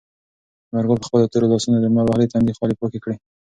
ثمر 0.69 0.85
ګل 0.89 0.97
په 1.01 1.07
خپلو 1.09 1.31
تورو 1.31 1.51
لاسونو 1.51 1.77
د 1.79 1.85
لمر 1.89 2.05
وهلي 2.07 2.27
تندي 2.33 2.53
خولې 2.57 2.75
پاکې 2.79 2.99
کړې. 3.03 3.15